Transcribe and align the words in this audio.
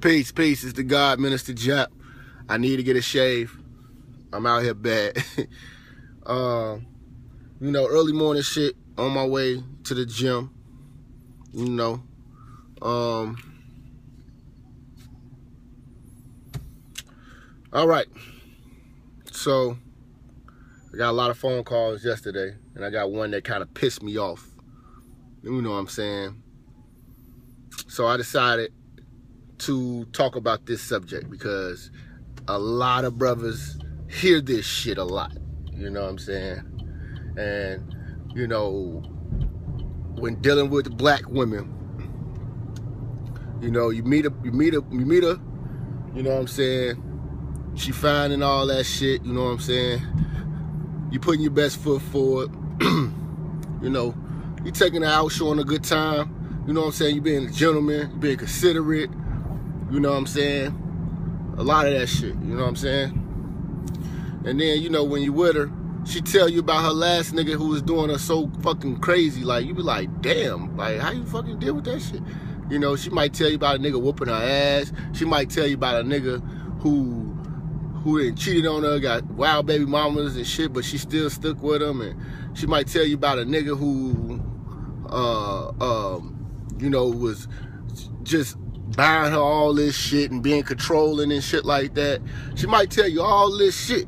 Peace, 0.00 0.30
peace. 0.30 0.62
It's 0.62 0.74
the 0.74 0.84
God 0.84 1.18
Minister 1.18 1.52
Jap. 1.52 1.88
I 2.48 2.56
need 2.56 2.76
to 2.76 2.84
get 2.84 2.94
a 2.94 3.02
shave. 3.02 3.58
I'm 4.32 4.46
out 4.46 4.62
here 4.62 4.72
bad. 4.72 5.16
uh, 6.26 6.76
you 7.60 7.72
know, 7.72 7.84
early 7.88 8.12
morning 8.12 8.44
shit 8.44 8.76
on 8.96 9.10
my 9.10 9.26
way 9.26 9.60
to 9.82 9.94
the 9.94 10.06
gym. 10.06 10.54
You 11.52 11.68
know. 11.68 12.02
Um 12.80 13.38
All 17.72 17.88
right. 17.88 18.06
So 19.32 19.76
I 20.94 20.96
got 20.96 21.10
a 21.10 21.12
lot 21.12 21.32
of 21.32 21.38
phone 21.38 21.64
calls 21.64 22.04
yesterday, 22.04 22.54
and 22.76 22.84
I 22.84 22.90
got 22.90 23.10
one 23.10 23.32
that 23.32 23.42
kind 23.42 23.62
of 23.62 23.74
pissed 23.74 24.04
me 24.04 24.16
off. 24.16 24.48
You 25.42 25.60
know 25.60 25.70
what 25.70 25.76
I'm 25.78 25.88
saying? 25.88 26.40
So 27.88 28.06
I 28.06 28.16
decided 28.16 28.72
to 29.58 30.04
talk 30.06 30.36
about 30.36 30.66
this 30.66 30.80
subject 30.82 31.30
because 31.30 31.90
a 32.46 32.58
lot 32.58 33.04
of 33.04 33.18
brothers 33.18 33.78
hear 34.08 34.40
this 34.40 34.64
shit 34.66 34.98
a 34.98 35.04
lot. 35.04 35.32
You 35.72 35.90
know 35.90 36.02
what 36.02 36.10
I'm 36.10 36.18
saying? 36.18 36.62
And, 37.36 37.94
you 38.34 38.46
know, 38.46 39.02
when 40.16 40.36
dealing 40.36 40.70
with 40.70 40.96
black 40.96 41.28
women, 41.28 41.74
you 43.60 43.70
know, 43.70 43.90
you 43.90 44.02
meet 44.02 44.26
a, 44.26 44.32
you 44.42 44.52
meet 44.52 44.74
a, 44.74 44.84
you 44.90 45.06
meet 45.06 45.24
a, 45.24 45.40
you 46.14 46.22
know 46.22 46.30
what 46.30 46.40
I'm 46.40 46.46
saying? 46.46 47.04
She 47.76 47.92
fine 47.92 48.32
and 48.32 48.42
all 48.42 48.66
that 48.66 48.84
shit, 48.84 49.22
you 49.24 49.32
know 49.32 49.44
what 49.44 49.50
I'm 49.50 49.60
saying? 49.60 50.02
You 51.10 51.20
putting 51.20 51.42
your 51.42 51.52
best 51.52 51.78
foot 51.78 52.02
forward. 52.02 52.50
you 52.80 53.90
know, 53.90 54.14
you 54.64 54.72
taking 54.72 55.02
her 55.02 55.08
out, 55.08 55.32
showing 55.32 55.58
a 55.58 55.64
good 55.64 55.84
time. 55.84 56.64
You 56.66 56.74
know 56.74 56.80
what 56.80 56.86
I'm 56.88 56.92
saying? 56.92 57.14
You 57.14 57.20
being 57.20 57.46
a 57.46 57.50
gentleman, 57.50 58.10
you 58.10 58.16
being 58.16 58.36
considerate. 58.36 59.10
You 59.90 60.00
know 60.00 60.10
what 60.10 60.18
I'm 60.18 60.26
saying? 60.26 61.54
A 61.56 61.62
lot 61.62 61.86
of 61.86 61.94
that 61.94 62.08
shit, 62.08 62.34
you 62.34 62.54
know 62.54 62.62
what 62.62 62.68
I'm 62.68 62.76
saying? 62.76 63.24
And 64.44 64.60
then, 64.60 64.80
you 64.80 64.90
know, 64.90 65.04
when 65.04 65.22
you 65.22 65.32
with 65.32 65.56
her, 65.56 65.70
she 66.04 66.20
tell 66.20 66.48
you 66.48 66.60
about 66.60 66.84
her 66.84 66.92
last 66.92 67.34
nigga 67.34 67.54
who 67.54 67.68
was 67.68 67.82
doing 67.82 68.10
her 68.10 68.18
so 68.18 68.50
fucking 68.62 68.98
crazy. 68.98 69.44
Like, 69.44 69.66
you 69.66 69.74
be 69.74 69.82
like, 69.82 70.22
damn, 70.22 70.76
like, 70.76 70.98
how 70.98 71.10
you 71.10 71.24
fucking 71.24 71.58
deal 71.58 71.74
with 71.74 71.84
that 71.84 72.00
shit? 72.00 72.22
You 72.70 72.78
know, 72.78 72.96
she 72.96 73.10
might 73.10 73.34
tell 73.34 73.48
you 73.48 73.56
about 73.56 73.76
a 73.76 73.78
nigga 73.78 74.00
whooping 74.00 74.28
her 74.28 74.34
ass. 74.34 74.92
She 75.12 75.24
might 75.24 75.50
tell 75.50 75.66
you 75.66 75.74
about 75.74 76.00
a 76.00 76.04
nigga 76.04 76.40
who 76.80 77.34
who 78.02 78.22
then 78.22 78.36
cheated 78.36 78.66
on 78.66 78.84
her, 78.84 78.98
got 79.00 79.24
wild 79.24 79.66
baby 79.66 79.84
mamas 79.84 80.36
and 80.36 80.46
shit, 80.46 80.72
but 80.72 80.84
she 80.84 80.98
still 80.98 81.28
stuck 81.28 81.62
with 81.62 81.82
him. 81.82 82.00
And 82.00 82.20
she 82.56 82.66
might 82.66 82.86
tell 82.86 83.04
you 83.04 83.16
about 83.16 83.38
a 83.38 83.42
nigga 83.42 83.76
who, 83.76 84.40
uh, 85.10 85.72
um, 85.80 86.46
you 86.78 86.88
know, 86.88 87.08
was 87.08 87.48
just 88.22 88.56
buying 88.96 89.32
her 89.32 89.38
all 89.38 89.74
this 89.74 89.96
shit 89.96 90.30
and 90.30 90.42
being 90.42 90.62
controlling 90.62 91.30
and 91.32 91.42
shit 91.42 91.64
like 91.64 91.94
that. 91.94 92.20
She 92.54 92.66
might 92.66 92.90
tell 92.90 93.08
you 93.08 93.22
all 93.22 93.56
this 93.56 93.78
shit. 93.78 94.06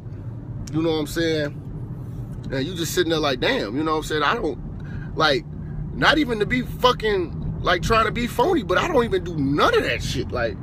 You 0.72 0.82
know 0.82 0.90
what 0.90 0.98
I'm 0.98 1.06
saying? 1.06 2.48
And 2.52 2.66
you 2.66 2.74
just 2.74 2.94
sitting 2.94 3.10
there 3.10 3.20
like, 3.20 3.40
damn, 3.40 3.76
you 3.76 3.82
know 3.82 3.92
what 3.92 3.98
I'm 3.98 4.02
saying? 4.04 4.22
I 4.22 4.34
don't, 4.34 5.16
like, 5.16 5.44
not 5.92 6.18
even 6.18 6.38
to 6.40 6.46
be 6.46 6.62
fucking, 6.62 7.60
like, 7.62 7.82
trying 7.82 8.06
to 8.06 8.12
be 8.12 8.26
phony, 8.26 8.62
but 8.62 8.78
I 8.78 8.88
don't 8.88 9.04
even 9.04 9.24
do 9.24 9.36
none 9.36 9.76
of 9.76 9.84
that 9.84 10.02
shit. 10.02 10.32
Like, 10.32 10.56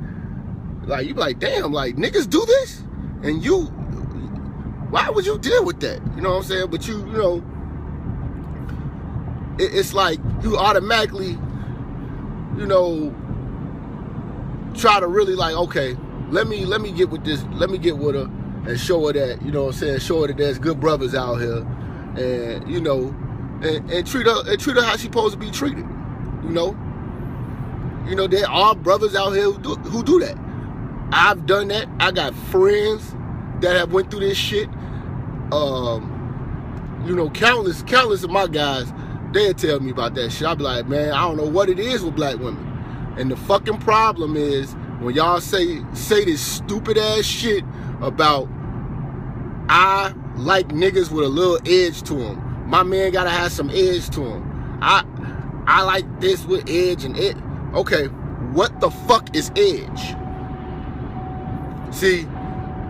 like, 0.84 1.06
you 1.06 1.14
be 1.14 1.20
like, 1.20 1.38
damn, 1.38 1.72
like, 1.72 1.96
niggas 1.96 2.28
do 2.28 2.44
this? 2.46 2.82
And 3.22 3.44
you, 3.44 3.64
why 4.90 5.08
would 5.10 5.26
you 5.26 5.38
deal 5.38 5.64
with 5.64 5.80
that? 5.80 6.00
You 6.16 6.22
know 6.22 6.30
what 6.30 6.36
I'm 6.36 6.42
saying? 6.44 6.70
But 6.70 6.88
you, 6.88 6.98
you 7.06 7.12
know, 7.12 7.44
it, 9.58 9.74
it's 9.74 9.92
like 9.92 10.18
you 10.42 10.56
automatically, 10.56 11.38
you 12.56 12.66
know, 12.66 13.14
try 14.78 15.00
to 15.00 15.06
really 15.06 15.34
like, 15.34 15.54
okay, 15.54 15.96
let 16.30 16.46
me 16.46 16.64
let 16.64 16.80
me 16.80 16.92
get 16.92 17.10
with 17.10 17.24
this, 17.24 17.42
let 17.52 17.70
me 17.70 17.78
get 17.78 17.98
with 17.98 18.14
her 18.14 18.30
and 18.66 18.78
show 18.78 19.06
her 19.06 19.12
that, 19.12 19.42
you 19.42 19.50
know 19.50 19.64
what 19.64 19.74
I'm 19.74 19.80
saying, 19.80 19.98
show 20.00 20.22
her 20.22 20.28
that 20.28 20.36
there's 20.36 20.58
good 20.58 20.80
brothers 20.80 21.14
out 21.14 21.36
here. 21.36 21.66
And, 22.16 22.70
you 22.70 22.80
know, 22.80 23.14
and, 23.62 23.90
and 23.90 24.06
treat 24.06 24.26
her 24.26 24.50
and 24.50 24.60
treat 24.60 24.76
her 24.76 24.82
how 24.82 24.92
she's 24.92 25.02
supposed 25.02 25.34
to 25.34 25.38
be 25.38 25.50
treated. 25.50 25.86
You 26.44 26.50
know? 26.50 26.76
You 28.06 28.14
know, 28.14 28.26
there 28.26 28.48
are 28.48 28.74
brothers 28.74 29.14
out 29.14 29.32
here 29.32 29.44
who 29.44 29.58
do, 29.58 29.74
who 29.74 30.02
do 30.02 30.20
that. 30.20 30.36
I've 31.12 31.46
done 31.46 31.68
that. 31.68 31.88
I 32.00 32.10
got 32.10 32.34
friends 32.34 33.14
that 33.60 33.76
have 33.76 33.92
went 33.92 34.10
through 34.10 34.20
this 34.20 34.38
shit. 34.38 34.68
Um, 35.52 37.04
you 37.06 37.14
know, 37.14 37.30
countless, 37.30 37.82
countless 37.82 38.24
of 38.24 38.30
my 38.30 38.46
guys, 38.46 38.92
they'll 39.32 39.54
tell 39.54 39.80
me 39.80 39.90
about 39.90 40.14
that 40.14 40.30
shit. 40.30 40.46
I'll 40.46 40.56
be 40.56 40.64
like, 40.64 40.86
man, 40.86 41.12
I 41.12 41.22
don't 41.22 41.36
know 41.36 41.48
what 41.48 41.68
it 41.68 41.78
is 41.78 42.02
with 42.02 42.16
black 42.16 42.38
women. 42.38 42.67
And 43.18 43.30
the 43.30 43.36
fucking 43.36 43.78
problem 43.78 44.36
is 44.36 44.72
when 45.00 45.14
y'all 45.14 45.40
say 45.40 45.82
say 45.94 46.24
this 46.24 46.40
stupid 46.40 46.96
ass 46.96 47.24
shit 47.24 47.64
about 48.00 48.48
I 49.68 50.14
like 50.36 50.68
niggas 50.68 51.10
with 51.10 51.24
a 51.24 51.28
little 51.28 51.58
edge 51.66 52.02
to 52.02 52.14
them. 52.14 52.68
My 52.68 52.82
man 52.82 53.12
gotta 53.12 53.30
have 53.30 53.52
some 53.52 53.70
edge 53.70 54.08
to 54.10 54.24
him. 54.24 54.78
I 54.80 55.04
I 55.66 55.82
like 55.82 56.20
this 56.20 56.44
with 56.44 56.68
edge 56.70 57.04
and 57.04 57.16
it. 57.18 57.36
Okay, 57.74 58.06
what 58.52 58.80
the 58.80 58.90
fuck 58.90 59.36
is 59.36 59.50
edge? 59.56 60.14
See, 61.94 62.26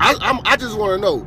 I, 0.01 0.15
I'm, 0.21 0.41
I 0.45 0.57
just 0.57 0.77
want 0.79 0.93
to 0.93 0.99
know, 1.01 1.27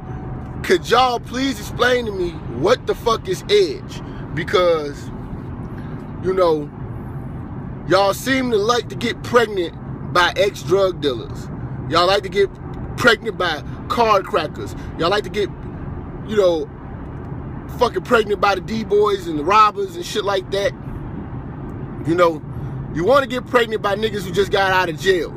could 0.64 0.90
y'all 0.90 1.20
please 1.20 1.60
explain 1.60 2.06
to 2.06 2.12
me 2.12 2.32
what 2.60 2.88
the 2.88 2.96
fuck 2.96 3.28
is 3.28 3.44
edge? 3.50 4.02
Because, 4.34 5.10
you 6.24 6.34
know, 6.34 6.70
y'all 7.88 8.14
seem 8.14 8.52
to 8.52 8.58
like 8.58 8.90
to 8.90 8.96
get 8.96 9.22
pregnant 9.24 9.74
by 10.14 10.34
ex-drug 10.36 11.02
dealers. 11.02 11.48
Y'all 11.90 12.08
like 12.08 12.24
to 12.24 12.30
get 12.30 12.50
pregnant 12.98 13.38
by 13.38 13.64
card 13.90 14.26
crackers. 14.26 14.76
Y'all 14.98 15.10
like 15.10 15.24
to 15.24 15.30
get, 15.30 15.50
you 16.28 16.38
know, 16.38 16.70
fucking 17.80 18.04
pregnant 18.04 18.40
by 18.40 18.56
the 18.56 18.62
D-boys 18.62 19.28
and 19.28 19.40
the 19.40 19.44
robbers 19.44 19.96
and 19.96 20.06
shit 20.06 20.24
like 20.24 20.50
that. 20.52 20.72
You 22.08 22.16
know, 22.16 22.42
you 22.94 23.04
want 23.06 23.24
to 23.24 23.30
get 23.30 23.48
pregnant 23.48 23.82
by 23.82 23.96
niggas 23.96 24.24
who 24.24 24.32
just 24.32 24.52
got 24.52 24.72
out 24.72 24.90
of 24.90 25.00
jail. 25.00 25.34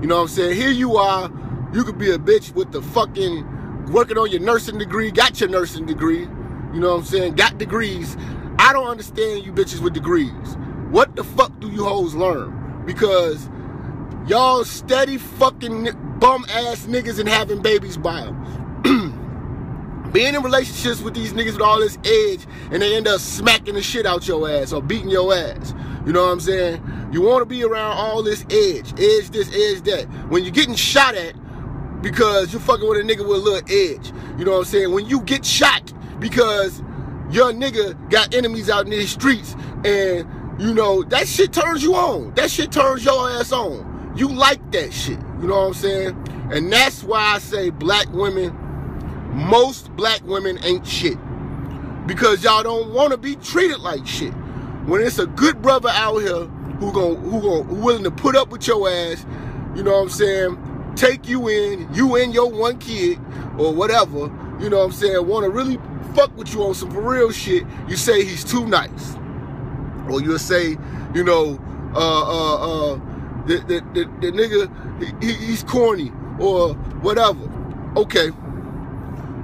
You 0.00 0.06
know 0.06 0.16
what 0.16 0.22
I'm 0.22 0.28
saying? 0.28 0.56
Here 0.56 0.70
you 0.70 0.96
are, 0.96 1.30
you 1.72 1.84
could 1.84 1.98
be 1.98 2.10
a 2.10 2.18
bitch 2.18 2.54
with 2.54 2.72
the 2.72 2.82
fucking 2.82 3.86
working 3.92 4.18
on 4.18 4.30
your 4.30 4.40
nursing 4.40 4.78
degree, 4.78 5.10
got 5.10 5.40
your 5.40 5.48
nursing 5.48 5.86
degree, 5.86 6.22
you 6.22 6.80
know 6.80 6.90
what 6.90 7.00
I'm 7.00 7.04
saying? 7.04 7.34
Got 7.34 7.58
degrees. 7.58 8.16
I 8.58 8.72
don't 8.72 8.88
understand 8.88 9.44
you 9.44 9.52
bitches 9.52 9.80
with 9.80 9.94
degrees. 9.94 10.56
What 10.90 11.16
the 11.16 11.24
fuck 11.24 11.58
do 11.60 11.68
you 11.68 11.84
hoes 11.84 12.14
learn? 12.14 12.84
Because 12.86 13.48
y'all 14.26 14.64
steady 14.64 15.18
fucking 15.18 15.90
bum 16.18 16.46
ass 16.48 16.86
niggas 16.86 17.18
and 17.18 17.28
having 17.28 17.60
babies 17.60 17.96
by 17.96 18.20
them. 18.20 20.10
Being 20.12 20.34
in 20.34 20.42
relationships 20.42 21.00
with 21.00 21.14
these 21.14 21.32
niggas 21.32 21.54
with 21.54 21.60
all 21.60 21.80
this 21.80 21.98
edge 22.04 22.46
and 22.70 22.80
they 22.80 22.96
end 22.96 23.08
up 23.08 23.20
smacking 23.20 23.74
the 23.74 23.82
shit 23.82 24.06
out 24.06 24.26
your 24.28 24.48
ass 24.48 24.72
or 24.72 24.80
beating 24.80 25.10
your 25.10 25.34
ass. 25.34 25.74
You 26.06 26.12
know 26.12 26.24
what 26.24 26.32
I'm 26.32 26.40
saying? 26.40 27.08
You 27.12 27.20
want 27.20 27.42
to 27.42 27.46
be 27.46 27.64
around 27.64 27.96
all 27.96 28.22
this 28.22 28.42
edge, 28.48 28.92
edge 28.92 29.30
this, 29.30 29.52
edge 29.52 29.82
that. 29.82 30.06
When 30.28 30.44
you're 30.44 30.52
getting 30.52 30.76
shot 30.76 31.16
at, 31.16 31.34
because 32.00 32.52
you're 32.52 32.62
fucking 32.62 32.88
with 32.88 32.98
a 32.98 33.02
nigga 33.02 33.26
with 33.26 33.38
a 33.38 33.42
little 33.42 33.68
edge. 33.68 34.12
You 34.38 34.44
know 34.44 34.52
what 34.52 34.58
I'm 34.58 34.64
saying? 34.64 34.92
When 34.92 35.06
you 35.06 35.20
get 35.22 35.44
shot 35.44 35.92
because 36.20 36.80
your 37.30 37.52
nigga 37.52 38.08
got 38.10 38.32
enemies 38.32 38.70
out 38.70 38.84
in 38.84 38.90
these 38.90 39.10
streets 39.10 39.56
and 39.84 40.26
you 40.58 40.74
know 40.74 41.02
that 41.04 41.28
shit 41.28 41.52
turns 41.52 41.82
you 41.82 41.94
on. 41.94 42.34
That 42.34 42.50
shit 42.50 42.72
turns 42.72 43.04
your 43.04 43.30
ass 43.30 43.52
on. 43.52 44.14
You 44.16 44.28
like 44.28 44.70
that 44.72 44.92
shit. 44.92 45.18
You 45.40 45.48
know 45.48 45.60
what 45.60 45.66
I'm 45.68 45.74
saying? 45.74 46.50
And 46.52 46.72
that's 46.72 47.02
why 47.02 47.34
I 47.34 47.38
say 47.38 47.70
black 47.70 48.10
women, 48.12 48.56
most 49.32 49.94
black 49.96 50.22
women 50.24 50.58
ain't 50.64 50.86
shit. 50.86 51.18
Because 52.06 52.44
y'all 52.44 52.62
don't 52.62 52.94
want 52.94 53.10
to 53.10 53.18
be 53.18 53.36
treated 53.36 53.80
like 53.80 54.06
shit. 54.06 54.32
When 54.86 55.02
it's 55.02 55.18
a 55.18 55.26
good 55.26 55.60
brother 55.60 55.90
out 55.90 56.18
here 56.18 56.44
who 56.78 56.92
gon' 56.92 57.16
who 57.16 57.40
gon' 57.40 57.80
willing 57.82 58.04
to 58.04 58.10
put 58.10 58.36
up 58.36 58.50
with 58.50 58.66
your 58.66 58.88
ass, 58.88 59.26
you 59.74 59.82
know 59.82 59.92
what 59.92 60.02
I'm 60.02 60.08
saying? 60.10 60.66
take 60.96 61.28
you 61.28 61.48
in, 61.48 61.92
you 61.94 62.16
and 62.16 62.34
your 62.34 62.50
one 62.50 62.78
kid, 62.78 63.18
or 63.58 63.72
whatever, 63.72 64.30
you 64.58 64.70
know 64.70 64.78
what 64.78 64.86
I'm 64.86 64.92
saying, 64.92 65.26
want 65.26 65.44
to 65.44 65.50
really 65.50 65.78
fuck 66.14 66.34
with 66.36 66.52
you 66.54 66.64
on 66.64 66.74
some 66.74 66.96
real 66.96 67.30
shit, 67.30 67.64
you 67.86 67.96
say 67.96 68.24
he's 68.24 68.42
too 68.42 68.66
nice. 68.66 69.16
Or 70.10 70.20
you'll 70.20 70.38
say, 70.38 70.76
you 71.14 71.24
know, 71.24 71.58
uh, 71.94 71.98
uh, 71.98 72.56
uh, 72.56 73.00
the, 73.46 73.58
the, 73.58 73.80
the, 73.94 74.04
the 74.20 74.32
nigga, 74.32 75.22
he, 75.22 75.32
he's 75.32 75.62
corny, 75.62 76.12
or 76.38 76.74
whatever. 77.02 77.50
Okay. 77.96 78.30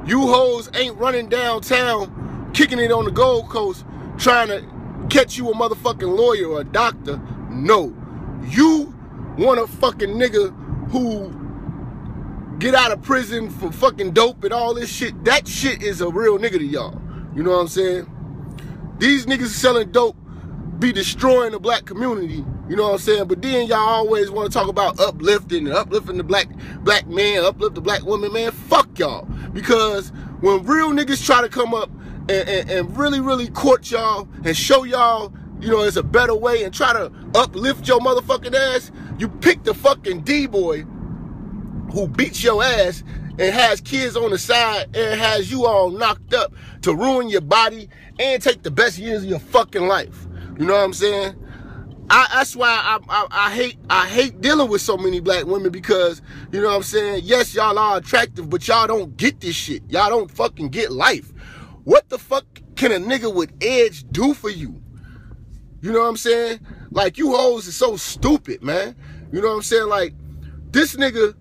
You 0.04 0.20
hoes 0.26 0.70
ain't 0.74 0.96
running 0.98 1.28
downtown, 1.28 2.50
kicking 2.52 2.78
it 2.78 2.90
on 2.90 3.04
the 3.04 3.10
Gold 3.10 3.48
Coast, 3.48 3.84
trying 4.18 4.48
to 4.48 4.66
catch 5.08 5.38
you 5.38 5.50
a 5.50 5.54
motherfucking 5.54 6.16
lawyer 6.16 6.48
or 6.48 6.60
a 6.60 6.64
doctor. 6.64 7.20
No. 7.50 7.94
You 8.48 8.94
want 9.38 9.60
a 9.60 9.66
fucking 9.66 10.10
nigga 10.10 10.52
who 10.90 11.32
get 12.58 12.74
out 12.74 12.92
of 12.92 13.02
prison 13.02 13.50
for 13.50 13.72
fucking 13.72 14.12
dope 14.12 14.44
and 14.44 14.52
all 14.52 14.74
this 14.74 14.88
shit, 14.92 15.24
that 15.24 15.48
shit 15.48 15.82
is 15.82 16.00
a 16.00 16.08
real 16.08 16.38
nigga 16.38 16.58
to 16.58 16.64
y'all. 16.64 17.00
You 17.34 17.42
know 17.42 17.50
what 17.50 17.60
I'm 17.60 17.68
saying? 17.68 18.06
These 18.98 19.26
niggas 19.26 19.48
selling 19.48 19.90
dope 19.90 20.16
be 20.82 20.92
destroying 20.92 21.52
the 21.52 21.60
black 21.60 21.84
community. 21.84 22.44
You 22.68 22.74
know 22.74 22.82
what 22.82 22.92
I'm 22.94 22.98
saying? 22.98 23.28
But 23.28 23.40
then 23.40 23.68
y'all 23.68 23.78
always 23.78 24.30
want 24.30 24.50
to 24.50 24.58
talk 24.58 24.68
about 24.68 24.98
uplifting 24.98 25.68
and 25.68 25.76
uplifting 25.76 26.16
the 26.16 26.24
black 26.24 26.48
black 26.80 27.06
man, 27.06 27.44
uplift 27.44 27.76
the 27.76 27.80
black 27.80 28.02
woman, 28.02 28.32
man. 28.32 28.50
Fuck 28.50 28.98
y'all. 28.98 29.24
Because 29.52 30.08
when 30.40 30.64
real 30.64 30.90
niggas 30.90 31.24
try 31.24 31.40
to 31.40 31.48
come 31.48 31.72
up 31.72 31.88
and, 32.28 32.48
and, 32.48 32.70
and 32.70 32.96
really, 32.96 33.20
really 33.20 33.48
court 33.48 33.92
y'all 33.92 34.28
and 34.44 34.56
show 34.56 34.82
y'all, 34.82 35.32
you 35.60 35.68
know, 35.68 35.82
it's 35.82 35.96
a 35.96 36.02
better 36.02 36.34
way 36.34 36.64
and 36.64 36.74
try 36.74 36.92
to 36.92 37.12
uplift 37.36 37.86
your 37.86 38.00
motherfucking 38.00 38.54
ass, 38.54 38.90
you 39.18 39.28
pick 39.28 39.62
the 39.62 39.74
fucking 39.74 40.22
D-boy 40.22 40.82
who 41.92 42.08
beats 42.08 42.42
your 42.42 42.62
ass 42.62 43.04
and 43.38 43.54
has 43.54 43.80
kids 43.80 44.16
on 44.16 44.30
the 44.30 44.38
side 44.38 44.96
and 44.96 45.20
has 45.20 45.48
you 45.48 45.64
all 45.64 45.90
knocked 45.90 46.34
up 46.34 46.52
to 46.80 46.92
ruin 46.92 47.28
your 47.28 47.40
body 47.40 47.88
and 48.18 48.42
take 48.42 48.64
the 48.64 48.70
best 48.70 48.98
years 48.98 49.22
of 49.22 49.28
your 49.28 49.38
fucking 49.38 49.86
life. 49.86 50.26
You 50.58 50.66
know 50.66 50.74
what 50.74 50.84
I'm 50.84 50.92
saying? 50.92 51.36
I, 52.10 52.28
that's 52.34 52.54
why 52.54 52.68
I, 52.68 52.98
I, 53.08 53.26
I, 53.30 53.54
hate 53.54 53.78
I 53.88 54.06
hate 54.06 54.40
dealing 54.40 54.68
with 54.68 54.82
so 54.82 54.96
many 54.96 55.20
black 55.20 55.46
women 55.46 55.72
because 55.72 56.20
you 56.52 56.60
know 56.60 56.68
what 56.68 56.76
I'm 56.76 56.82
saying. 56.82 57.22
Yes, 57.24 57.54
y'all 57.54 57.78
are 57.78 57.96
attractive, 57.96 58.50
but 58.50 58.66
y'all 58.68 58.86
don't 58.86 59.16
get 59.16 59.40
this 59.40 59.56
shit. 59.56 59.82
Y'all 59.88 60.10
don't 60.10 60.30
fucking 60.30 60.68
get 60.68 60.92
life. 60.92 61.32
What 61.84 62.08
the 62.10 62.18
fuck 62.18 62.44
can 62.76 62.92
a 62.92 62.96
nigga 62.96 63.34
with 63.34 63.52
edge 63.62 64.04
do 64.10 64.34
for 64.34 64.50
you? 64.50 64.82
You 65.80 65.92
know 65.92 66.00
what 66.00 66.08
I'm 66.08 66.16
saying? 66.16 66.60
Like 66.90 67.16
you 67.16 67.34
hoes 67.34 67.66
is 67.66 67.76
so 67.76 67.96
stupid, 67.96 68.62
man. 68.62 68.94
You 69.32 69.40
know 69.40 69.48
what 69.48 69.56
I'm 69.56 69.62
saying? 69.62 69.88
Like 69.88 70.14
this 70.70 70.94
nigga, 70.96 71.34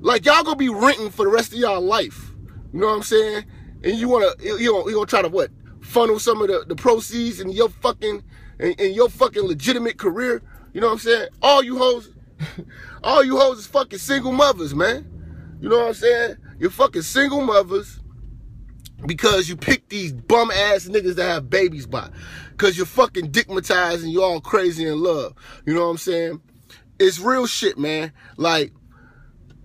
like 0.00 0.24
y'all 0.24 0.44
gonna 0.44 0.56
be 0.56 0.68
renting 0.68 1.10
for 1.10 1.24
the 1.24 1.30
rest 1.30 1.52
of 1.52 1.58
y'all 1.58 1.80
life. 1.80 2.32
You 2.72 2.80
know 2.80 2.86
what 2.86 2.96
I'm 2.96 3.02
saying? 3.02 3.44
And 3.82 3.94
you 3.98 4.08
wanna 4.08 4.30
you 4.40 4.72
know 4.72 4.88
you 4.88 4.94
gonna 4.94 5.06
try 5.06 5.22
to 5.22 5.28
what 5.28 5.50
funnel 5.94 6.18
some 6.18 6.42
of 6.42 6.48
the, 6.48 6.64
the 6.66 6.74
proceeds 6.74 7.38
in 7.38 7.50
your 7.50 7.68
fucking 7.68 8.24
in, 8.58 8.72
in 8.72 8.94
your 8.94 9.08
fucking 9.08 9.44
legitimate 9.44 9.96
career. 9.96 10.42
You 10.72 10.80
know 10.80 10.88
what 10.88 10.94
I'm 10.94 10.98
saying? 10.98 11.28
All 11.40 11.62
you 11.62 11.78
hoes, 11.78 12.10
all 13.04 13.22
you 13.22 13.38
hoes 13.38 13.60
is 13.60 13.66
fucking 13.68 14.00
single 14.00 14.32
mothers, 14.32 14.74
man. 14.74 15.08
You 15.60 15.68
know 15.68 15.78
what 15.78 15.88
I'm 15.88 15.94
saying? 15.94 16.36
You're 16.58 16.70
fucking 16.70 17.02
single 17.02 17.42
mothers 17.42 18.00
because 19.06 19.48
you 19.48 19.56
pick 19.56 19.88
these 19.88 20.12
bum 20.12 20.50
ass 20.50 20.86
niggas 20.86 21.14
that 21.14 21.28
have 21.28 21.48
babies 21.48 21.86
by. 21.86 22.10
Cause 22.56 22.76
you're 22.76 22.86
fucking 22.86 23.30
dickmatized 23.30 24.02
and 24.02 24.12
you're 24.12 24.24
all 24.24 24.40
crazy 24.40 24.86
in 24.86 25.00
love. 25.00 25.34
You 25.64 25.74
know 25.74 25.84
what 25.84 25.90
I'm 25.90 25.98
saying? 25.98 26.40
It's 26.98 27.20
real 27.20 27.46
shit, 27.46 27.78
man. 27.78 28.12
Like, 28.36 28.72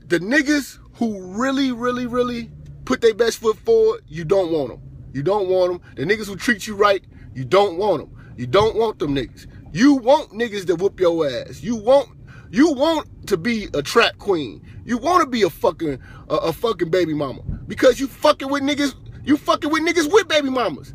the 0.06 0.20
niggas 0.20 0.80
who 0.94 1.22
really, 1.40 1.72
really, 1.72 2.06
really 2.06 2.52
put 2.86 3.02
their 3.02 3.14
best 3.14 3.40
foot 3.40 3.58
forward, 3.58 4.02
you 4.08 4.26
don't 4.26 4.52
want 4.52 4.70
them. 4.70 4.88
You 5.13 5.23
don't 5.23 5.47
want 5.47 5.71
them. 5.71 5.95
The 5.95 6.13
niggas 6.13 6.27
who 6.27 6.35
treat 6.35 6.67
you 6.67 6.75
right, 6.75 7.03
you 7.33 7.45
don't 7.45 7.77
want 7.77 8.01
them. 8.01 8.33
You 8.38 8.47
don't 8.47 8.75
want 8.75 9.00
them 9.00 9.15
niggas. 9.15 9.47
You 9.73 9.95
want 9.95 10.31
niggas 10.31 10.65
to 10.67 10.75
whoop 10.75 11.00
your 11.00 11.27
ass. 11.27 11.61
You 11.61 11.75
want 11.75 12.09
you 12.51 12.73
want 12.73 13.27
to 13.27 13.38
be 13.38 13.67
a 13.73 13.81
trap 13.81 14.17
queen. 14.17 14.65
You 14.83 14.97
want 14.97 15.21
to 15.21 15.29
be 15.29 15.44
a 15.44 15.50
fucking 15.50 16.00
a, 16.29 16.35
a 16.35 16.53
fucking 16.53 16.89
baby 16.89 17.13
mama 17.13 17.41
because 17.67 18.00
you 18.00 18.07
fucking 18.07 18.50
with 18.50 18.63
niggas. 18.63 18.95
You 19.23 19.38
fucking 19.38 19.69
with 19.69 19.83
niggas 19.83 20.11
with 20.11 20.27
baby 20.27 20.50
mamas. 20.50 20.94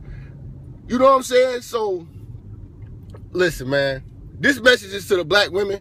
You 0.89 0.99
know 0.99 1.05
what 1.05 1.17
I'm 1.17 1.23
saying? 1.23 1.63
So 1.63 2.07
listen, 3.31 3.69
man. 3.69 4.03
This 4.41 4.61
message 4.61 4.93
is 4.93 5.07
to 5.09 5.17
the 5.17 5.25
black 5.25 5.51
women. 5.51 5.81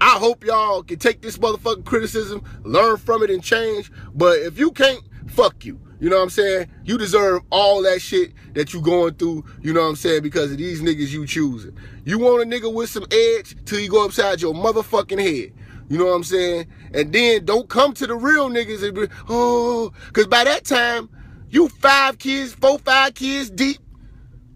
I 0.00 0.18
hope 0.18 0.44
y'all 0.44 0.82
can 0.82 0.98
take 0.98 1.22
this 1.22 1.38
motherfucking 1.38 1.84
criticism, 1.84 2.42
learn 2.64 2.98
from 2.98 3.22
it, 3.22 3.30
and 3.30 3.42
change. 3.42 3.90
But 4.14 4.40
if 4.40 4.58
you 4.58 4.72
can't, 4.72 5.00
fuck 5.34 5.64
you. 5.64 5.80
You 6.00 6.10
know 6.10 6.16
what 6.16 6.24
I'm 6.24 6.30
saying? 6.30 6.70
You 6.84 6.98
deserve 6.98 7.42
all 7.50 7.82
that 7.82 8.00
shit 8.00 8.32
that 8.54 8.72
you 8.72 8.80
going 8.80 9.14
through, 9.14 9.44
you 9.62 9.72
know 9.72 9.82
what 9.82 9.88
I'm 9.88 9.96
saying, 9.96 10.22
because 10.22 10.52
of 10.52 10.58
these 10.58 10.82
niggas 10.82 11.10
you 11.10 11.26
choosing. 11.26 11.76
You 12.04 12.18
want 12.18 12.42
a 12.42 12.46
nigga 12.46 12.72
with 12.72 12.90
some 12.90 13.06
edge 13.10 13.56
till 13.64 13.80
you 13.80 13.88
go 13.88 14.04
upside 14.04 14.40
your 14.40 14.54
motherfucking 14.54 15.18
head. 15.20 15.52
You 15.88 15.98
know 15.98 16.06
what 16.06 16.12
I'm 16.12 16.24
saying? 16.24 16.66
And 16.92 17.12
then 17.12 17.44
don't 17.44 17.68
come 17.68 17.92
to 17.94 18.06
the 18.06 18.14
real 18.14 18.48
niggas 18.48 18.82
and 18.82 18.94
be, 18.94 19.06
oh, 19.28 19.92
because 20.06 20.26
by 20.26 20.44
that 20.44 20.64
time, 20.64 21.08
you 21.50 21.68
five 21.68 22.18
kids, 22.18 22.54
four, 22.54 22.78
five 22.78 23.14
kids 23.14 23.50
deep, 23.50 23.78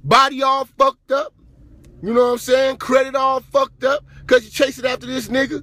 body 0.04 0.42
all 0.42 0.64
fucked 0.64 1.12
up. 1.12 1.34
You 2.02 2.14
know 2.14 2.26
what 2.26 2.32
I'm 2.32 2.38
saying? 2.38 2.76
Credit 2.76 3.14
all 3.14 3.40
fucked 3.40 3.84
up 3.84 4.04
because 4.20 4.44
you 4.44 4.50
chasing 4.50 4.86
after 4.86 5.06
this 5.06 5.28
nigga. 5.28 5.62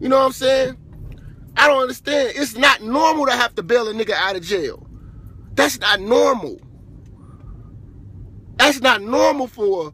You 0.00 0.08
know 0.08 0.18
what 0.18 0.26
I'm 0.26 0.32
saying? 0.32 0.76
I 1.56 1.68
don't 1.68 1.82
understand. 1.82 2.32
It's 2.34 2.56
not 2.56 2.82
normal 2.82 3.26
to 3.26 3.32
have 3.32 3.54
to 3.54 3.62
bail 3.62 3.88
a 3.88 3.92
nigga 3.92 4.12
out 4.12 4.36
of 4.36 4.42
jail. 4.42 4.86
That's 5.54 5.78
not 5.78 6.00
normal. 6.00 6.60
That's 8.56 8.80
not 8.80 9.02
normal 9.02 9.46
for 9.46 9.92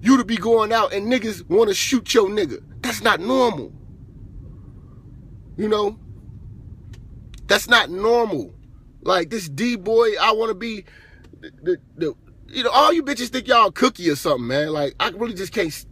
you 0.00 0.16
to 0.18 0.24
be 0.24 0.36
going 0.36 0.72
out 0.72 0.92
and 0.92 1.10
niggas 1.10 1.48
want 1.48 1.68
to 1.68 1.74
shoot 1.74 2.12
your 2.14 2.28
nigga. 2.28 2.62
That's 2.80 3.02
not 3.02 3.20
normal. 3.20 3.72
You 5.56 5.68
know? 5.68 5.98
That's 7.46 7.68
not 7.68 7.90
normal. 7.90 8.54
Like 9.02 9.30
this 9.30 9.48
D 9.48 9.76
boy, 9.76 10.18
I 10.20 10.32
want 10.32 10.50
to 10.50 10.54
be 10.54 10.84
the, 11.40 11.50
the, 11.62 11.80
the, 11.96 12.14
you 12.48 12.64
know, 12.64 12.70
all 12.70 12.92
you 12.92 13.02
bitches 13.02 13.28
think 13.28 13.48
y'all 13.48 13.70
cookie 13.70 14.08
or 14.08 14.16
something, 14.16 14.46
man. 14.46 14.68
Like 14.68 14.94
I 14.98 15.08
really 15.10 15.34
just 15.34 15.52
can't 15.52 15.86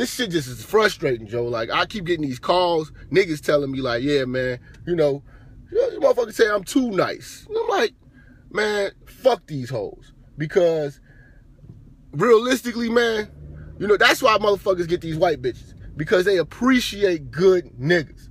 this 0.00 0.14
shit 0.14 0.30
just 0.30 0.48
is 0.48 0.64
frustrating, 0.64 1.26
Joe. 1.26 1.44
Like 1.44 1.68
I 1.68 1.84
keep 1.84 2.04
getting 2.06 2.24
these 2.24 2.38
calls, 2.38 2.90
niggas 3.12 3.42
telling 3.42 3.70
me 3.70 3.82
like, 3.82 4.02
yeah, 4.02 4.24
man, 4.24 4.58
you 4.86 4.96
know, 4.96 5.22
you 5.70 6.00
motherfuckers 6.00 6.32
say 6.32 6.48
I'm 6.48 6.64
too 6.64 6.90
nice. 6.90 7.44
And 7.46 7.58
I'm 7.58 7.68
like, 7.68 7.92
man, 8.50 8.92
fuck 9.04 9.46
these 9.46 9.68
hoes. 9.68 10.14
Because 10.38 11.00
realistically, 12.12 12.88
man, 12.88 13.30
you 13.78 13.86
know, 13.86 13.98
that's 13.98 14.22
why 14.22 14.38
motherfuckers 14.38 14.88
get 14.88 15.02
these 15.02 15.18
white 15.18 15.42
bitches. 15.42 15.74
Because 15.98 16.24
they 16.24 16.38
appreciate 16.38 17.30
good 17.30 17.66
niggas. 17.78 18.30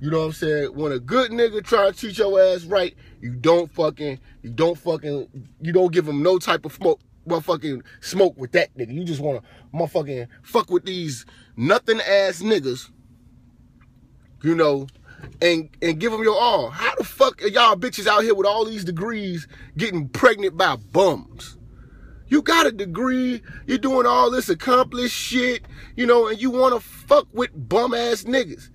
You 0.00 0.10
know 0.10 0.20
what 0.20 0.24
I'm 0.24 0.32
saying? 0.32 0.74
When 0.74 0.92
a 0.92 0.98
good 0.98 1.30
nigga 1.30 1.62
try 1.62 1.90
to 1.90 1.92
treat 1.92 2.16
your 2.16 2.40
ass 2.40 2.64
right, 2.64 2.96
you 3.20 3.34
don't 3.34 3.70
fucking, 3.70 4.18
you 4.40 4.50
don't 4.50 4.78
fucking, 4.78 5.28
you 5.60 5.72
don't 5.74 5.92
give 5.92 6.08
him 6.08 6.22
no 6.22 6.38
type 6.38 6.64
of 6.64 6.72
smoke, 6.72 7.00
motherfucking 7.26 7.82
smoke 8.00 8.36
with 8.36 8.52
that 8.52 8.76
nigga. 8.76 8.92
You 8.92 9.04
just 9.04 9.20
wanna 9.20 9.42
motherfucking 9.74 10.28
fuck 10.42 10.70
with 10.70 10.84
these 10.84 11.26
nothing 11.56 12.00
ass 12.00 12.42
niggas, 12.42 12.90
you 14.42 14.54
know, 14.54 14.86
and 15.40 15.70
and 15.80 15.98
give 16.00 16.12
them 16.12 16.22
your 16.22 16.38
all. 16.38 16.70
How 16.70 16.94
the 16.96 17.04
fuck 17.04 17.42
are 17.42 17.48
y'all 17.48 17.76
bitches 17.76 18.06
out 18.06 18.22
here 18.22 18.34
with 18.34 18.46
all 18.46 18.64
these 18.64 18.84
degrees 18.84 19.46
getting 19.76 20.08
pregnant 20.08 20.56
by 20.56 20.76
bums? 20.76 21.58
You 22.28 22.40
got 22.40 22.66
a 22.66 22.72
degree, 22.72 23.42
you're 23.66 23.76
doing 23.76 24.06
all 24.06 24.30
this 24.30 24.48
accomplished 24.48 25.14
shit, 25.14 25.66
you 25.96 26.06
know, 26.06 26.28
and 26.28 26.40
you 26.40 26.50
want 26.50 26.74
to 26.74 26.80
fuck 26.80 27.28
with 27.34 27.50
bum 27.54 27.92
ass 27.92 28.24
niggas. 28.24 28.70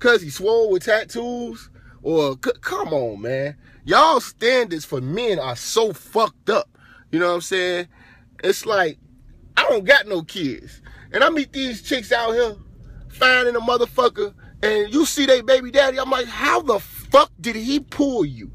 Cause 0.00 0.22
he 0.22 0.28
swole 0.28 0.70
with 0.70 0.84
tattoos? 0.84 1.70
Or, 2.02 2.36
come 2.36 2.92
on, 2.92 3.22
man. 3.22 3.56
Y'all 3.84 4.20
standards 4.20 4.84
for 4.84 5.00
men 5.00 5.38
are 5.38 5.56
so 5.56 5.92
fucked 5.92 6.50
up. 6.50 6.75
You 7.10 7.18
know 7.18 7.28
what 7.28 7.34
I'm 7.34 7.40
saying? 7.40 7.88
It's 8.42 8.66
like, 8.66 8.98
I 9.56 9.62
don't 9.62 9.84
got 9.84 10.06
no 10.06 10.22
kids. 10.22 10.82
And 11.12 11.24
I 11.24 11.30
meet 11.30 11.52
these 11.52 11.82
chicks 11.82 12.12
out 12.12 12.32
here 12.32 12.56
finding 13.08 13.56
a 13.56 13.60
motherfucker 13.60 14.34
and 14.62 14.92
you 14.92 15.06
see 15.06 15.26
they 15.26 15.40
baby 15.40 15.70
daddy. 15.70 15.98
I'm 15.98 16.10
like, 16.10 16.26
how 16.26 16.60
the 16.62 16.78
fuck 16.78 17.30
did 17.40 17.56
he 17.56 17.80
pull 17.80 18.24
you? 18.24 18.50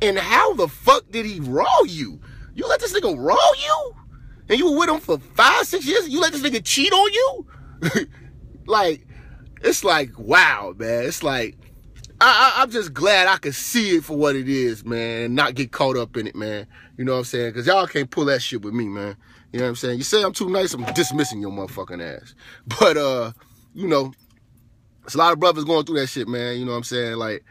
And 0.00 0.18
how 0.18 0.54
the 0.54 0.68
fuck 0.68 1.10
did 1.10 1.26
he 1.26 1.40
raw 1.40 1.82
you? 1.86 2.20
You 2.54 2.66
let 2.66 2.80
this 2.80 2.92
nigga 2.92 3.14
raw 3.16 3.36
you? 3.36 3.94
And 4.48 4.58
you 4.58 4.70
were 4.70 4.78
with 4.78 4.90
him 4.90 5.00
for 5.00 5.18
five, 5.18 5.66
six 5.66 5.86
years? 5.86 6.08
You 6.08 6.20
let 6.20 6.32
this 6.32 6.42
nigga 6.42 6.64
cheat 6.64 6.92
on 6.92 7.12
you? 7.12 7.46
like, 8.66 9.06
it's 9.62 9.84
like, 9.84 10.18
wow, 10.18 10.74
man. 10.76 11.04
It's 11.04 11.22
like, 11.22 11.56
I, 12.24 12.54
I, 12.58 12.62
am 12.62 12.70
just 12.70 12.94
glad 12.94 13.26
I 13.26 13.36
could 13.36 13.54
see 13.54 13.96
it 13.96 14.04
for 14.04 14.16
what 14.16 14.36
it 14.36 14.48
is, 14.48 14.84
man, 14.84 15.24
and 15.24 15.34
not 15.34 15.56
get 15.56 15.72
caught 15.72 15.96
up 15.96 16.16
in 16.16 16.28
it, 16.28 16.36
man. 16.36 16.68
You 16.96 17.04
know 17.04 17.12
what 17.12 17.18
I'm 17.18 17.24
saying? 17.24 17.50
Because 17.50 17.66
y'all 17.66 17.88
can't 17.88 18.10
pull 18.10 18.26
that 18.26 18.40
shit 18.40 18.62
with 18.62 18.74
me, 18.74 18.86
man. 18.86 19.16
You 19.52 19.58
know 19.58 19.64
what 19.64 19.70
I'm 19.70 19.76
saying? 19.76 19.98
You 19.98 20.04
say 20.04 20.22
I'm 20.22 20.32
too 20.32 20.48
nice, 20.48 20.72
I'm 20.72 20.84
dismissing 20.94 21.40
your 21.40 21.50
motherfucking 21.50 22.00
ass. 22.00 22.34
But, 22.78 22.96
uh, 22.96 23.32
you 23.74 23.88
know, 23.88 24.12
it's 25.04 25.16
a 25.16 25.18
lot 25.18 25.32
of 25.32 25.40
brothers 25.40 25.64
going 25.64 25.84
through 25.84 25.98
that 25.98 26.06
shit, 26.06 26.28
man. 26.28 26.58
You 26.58 26.64
know 26.64 26.70
what 26.70 26.78
I'm 26.78 26.84
saying? 26.84 27.16
Like, 27.16 27.44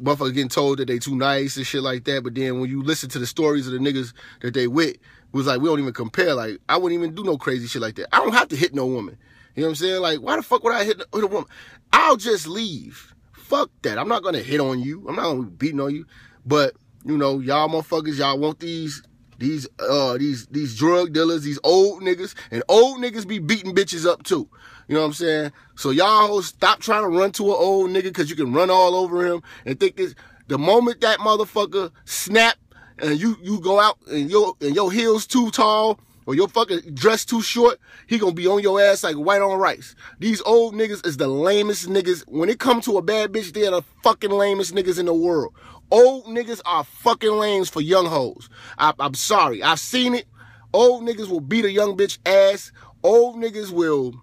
motherfuckers 0.00 0.32
getting 0.32 0.48
told 0.48 0.78
that 0.78 0.88
they 0.88 0.98
too 0.98 1.14
nice 1.14 1.58
and 1.58 1.66
shit 1.66 1.82
like 1.82 2.04
that. 2.04 2.24
But 2.24 2.34
then 2.34 2.60
when 2.60 2.70
you 2.70 2.82
listen 2.82 3.10
to 3.10 3.18
the 3.18 3.26
stories 3.26 3.66
of 3.66 3.74
the 3.74 3.78
niggas 3.78 4.14
that 4.40 4.54
they 4.54 4.66
with, 4.66 4.94
it 4.94 5.00
was 5.32 5.46
like, 5.46 5.60
we 5.60 5.68
don't 5.68 5.80
even 5.80 5.92
compare. 5.92 6.32
Like, 6.32 6.58
I 6.70 6.78
wouldn't 6.78 6.98
even 6.98 7.14
do 7.14 7.22
no 7.22 7.36
crazy 7.36 7.66
shit 7.66 7.82
like 7.82 7.96
that. 7.96 8.14
I 8.14 8.20
don't 8.20 8.32
have 8.32 8.48
to 8.48 8.56
hit 8.56 8.74
no 8.74 8.86
woman. 8.86 9.18
You 9.54 9.60
know 9.60 9.68
what 9.68 9.72
I'm 9.72 9.76
saying? 9.76 10.00
Like, 10.00 10.20
why 10.20 10.36
the 10.36 10.42
fuck 10.42 10.64
would 10.64 10.72
I 10.72 10.84
hit, 10.84 10.96
hit 10.96 11.24
a 11.24 11.26
woman? 11.26 11.50
I'll 11.92 12.16
just 12.16 12.46
leave. 12.46 13.13
Fuck 13.44 13.70
that. 13.82 13.98
I'm 13.98 14.08
not 14.08 14.22
gonna 14.22 14.38
hit 14.38 14.58
on 14.58 14.80
you. 14.80 15.04
I'm 15.06 15.16
not 15.16 15.24
gonna 15.24 15.42
be 15.42 15.66
beating 15.66 15.80
on 15.80 15.94
you. 15.94 16.06
But 16.46 16.72
you 17.04 17.18
know, 17.18 17.40
y'all 17.40 17.68
motherfuckers, 17.68 18.18
y'all 18.18 18.38
want 18.38 18.58
these 18.58 19.02
these 19.38 19.68
uh 19.78 20.16
these 20.16 20.46
these 20.46 20.74
drug 20.74 21.12
dealers, 21.12 21.42
these 21.42 21.58
old 21.62 22.02
niggas, 22.02 22.34
and 22.50 22.62
old 22.70 23.02
niggas 23.02 23.28
be 23.28 23.38
beating 23.38 23.74
bitches 23.74 24.06
up 24.06 24.22
too. 24.22 24.48
You 24.88 24.94
know 24.94 25.02
what 25.02 25.08
I'm 25.08 25.12
saying? 25.12 25.52
So 25.76 25.90
y'all 25.90 26.40
stop 26.40 26.80
trying 26.80 27.02
to 27.02 27.08
run 27.10 27.32
to 27.32 27.44
an 27.44 27.56
old 27.58 27.90
nigga 27.90 28.04
because 28.04 28.30
you 28.30 28.36
can 28.36 28.54
run 28.54 28.70
all 28.70 28.94
over 28.94 29.26
him 29.26 29.42
and 29.66 29.78
think 29.78 29.96
this. 29.96 30.14
The 30.46 30.56
moment 30.56 31.02
that 31.02 31.18
motherfucker 31.18 31.90
snap 32.06 32.56
and 32.98 33.20
you 33.20 33.36
you 33.42 33.60
go 33.60 33.78
out 33.78 33.98
and 34.10 34.30
your 34.30 34.54
and 34.62 34.74
your 34.74 34.90
heels 34.90 35.26
too 35.26 35.50
tall 35.50 36.00
or 36.26 36.34
your 36.34 36.48
fucking 36.48 36.94
dress 36.94 37.24
too 37.24 37.42
short, 37.42 37.78
he 38.06 38.18
gonna 38.18 38.32
be 38.32 38.46
on 38.46 38.62
your 38.62 38.80
ass 38.80 39.04
like 39.04 39.16
white 39.16 39.42
on 39.42 39.58
rice. 39.58 39.94
These 40.18 40.40
old 40.42 40.74
niggas 40.74 41.06
is 41.06 41.16
the 41.16 41.28
lamest 41.28 41.88
niggas. 41.88 42.24
When 42.28 42.48
it 42.48 42.58
come 42.58 42.80
to 42.82 42.98
a 42.98 43.02
bad 43.02 43.32
bitch, 43.32 43.52
they're 43.52 43.70
the 43.70 43.82
fucking 44.02 44.30
lamest 44.30 44.74
niggas 44.74 44.98
in 44.98 45.06
the 45.06 45.14
world. 45.14 45.54
Old 45.90 46.24
niggas 46.26 46.60
are 46.64 46.84
fucking 46.84 47.32
lames 47.32 47.68
for 47.68 47.80
young 47.80 48.06
hoes. 48.06 48.48
I, 48.78 48.92
I'm 48.98 49.14
sorry. 49.14 49.62
I've 49.62 49.80
seen 49.80 50.14
it. 50.14 50.26
Old 50.72 51.04
niggas 51.04 51.28
will 51.28 51.40
beat 51.40 51.64
a 51.64 51.70
young 51.70 51.96
bitch 51.96 52.18
ass. 52.26 52.72
Old 53.02 53.36
niggas 53.36 53.70
will 53.70 54.14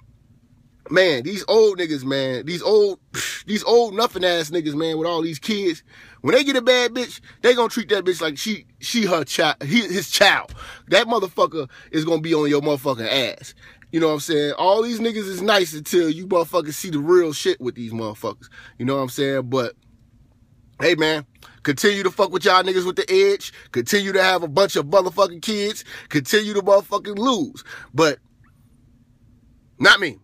man, 0.91 1.24
these 1.24 1.43
old 1.48 1.79
niggas, 1.79 2.03
man, 2.03 2.45
these 2.45 2.62
old, 2.62 3.00
these 3.45 3.63
old 3.63 3.95
nothing 3.95 4.24
ass 4.24 4.50
niggas, 4.50 4.75
man, 4.75 4.98
with 4.98 5.07
all 5.07 5.21
these 5.21 5.39
kids, 5.39 5.83
when 6.21 6.36
they 6.36 6.43
get 6.43 6.55
a 6.55 6.62
bad 6.62 6.93
bitch, 6.93 7.19
they 7.41 7.55
gonna 7.55 7.69
treat 7.69 7.89
that 7.89 8.05
bitch 8.05 8.21
like 8.21 8.38
she, 8.38 8.65
she 8.79 9.05
her 9.05 9.24
child, 9.24 9.63
he, 9.63 9.81
his 9.81 10.12
child. 10.12 10.53
That 10.89 11.07
motherfucker 11.07 11.69
is 11.91 12.05
gonna 12.05 12.21
be 12.21 12.33
on 12.33 12.50
your 12.50 12.62
motherfucking 12.62 13.07
ass. 13.07 13.55
You 13.91 14.00
know 14.00 14.07
what 14.07 14.13
I'm 14.13 14.19
saying? 14.21 14.53
All 14.53 14.81
these 14.81 15.00
niggas 15.00 15.27
is 15.27 15.41
nice 15.41 15.74
until 15.74 16.10
you 16.10 16.25
motherfuckers 16.27 16.74
see 16.74 16.89
the 16.89 17.00
real 17.00 17.33
shit 17.33 17.60
with 17.60 17.75
these 17.75 17.91
motherfuckers. 17.91 18.48
You 18.77 18.86
know 18.86 18.95
what 18.95 19.01
I'm 19.01 19.10
saying? 19.10 19.50
But, 19.50 19.75
hey 20.81 20.95
man, 20.95 21.25
continue 21.63 22.03
to 22.03 22.12
fuck 22.12 22.31
with 22.31 22.45
y'all 22.45 22.63
niggas 22.63 22.86
with 22.86 22.95
the 22.95 23.12
edge. 23.12 23.51
Continue 23.71 24.13
to 24.13 24.24
have 24.24 24.43
a 24.43 24.48
bunch 24.48 24.77
of 24.77 24.86
motherfucking 24.86 25.41
kids. 25.41 25.83
Continue 26.07 26.53
to 26.53 26.62
motherfucking 26.62 27.17
lose. 27.17 27.65
But, 27.93 28.19
not 29.77 30.00
me. 30.00 30.19